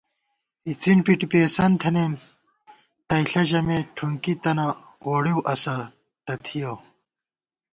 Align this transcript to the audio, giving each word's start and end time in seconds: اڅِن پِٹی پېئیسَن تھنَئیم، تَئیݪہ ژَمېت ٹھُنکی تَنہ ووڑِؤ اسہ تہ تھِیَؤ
اڅِن 0.69 0.97
پِٹی 1.05 1.27
پېئیسَن 1.31 1.71
تھنَئیم، 1.81 2.13
تَئیݪہ 3.07 3.41
ژَمېت 3.49 3.85
ٹھُنکی 3.95 4.33
تَنہ 4.43 4.67
ووڑِؤ 5.05 5.39
اسہ 5.53 5.75
تہ 6.25 6.33
تھِیَؤ 6.43 6.75